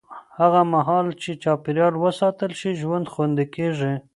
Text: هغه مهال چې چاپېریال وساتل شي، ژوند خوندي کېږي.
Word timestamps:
هغه 0.39 0.61
مهال 0.73 1.07
چې 1.21 1.31
چاپېریال 1.43 1.93
وساتل 2.03 2.51
شي، 2.59 2.71
ژوند 2.81 3.05
خوندي 3.13 3.45
کېږي. 3.55 3.93